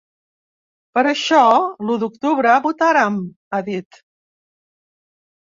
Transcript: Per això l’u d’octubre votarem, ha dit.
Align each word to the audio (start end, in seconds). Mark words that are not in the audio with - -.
Per 0.97 1.03
això 1.09 1.41
l’u 1.89 1.97
d’octubre 2.05 2.55
votarem, 2.65 3.21
ha 3.53 3.61
dit. 3.71 4.03